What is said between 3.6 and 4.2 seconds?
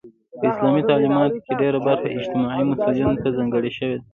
شوی ده.